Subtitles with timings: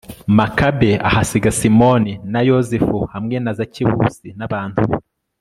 [0.37, 4.97] makabe ahasiga simoni na yozefu hamwe na zakewusi n'abantu be